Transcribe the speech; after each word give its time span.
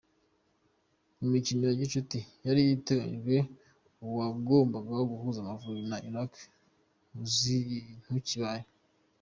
Mu 1.19 1.27
mikino 1.33 1.61
ya 1.67 1.75
gicuti 1.81 2.19
yari 2.45 2.61
iteganyijwe 2.65 3.35
uwagombaga 4.05 4.95
guhuza 5.11 5.37
Amavubi 5.41 5.81
na 5.89 5.97
Irak 6.09 6.33
ntukibaye. 8.07 8.63